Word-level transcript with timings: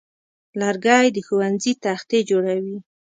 لرګی 0.61 1.07
د 1.11 1.17
ښوونځي 1.25 1.73
تختې 1.83 2.19
جوړوي. 2.29 2.77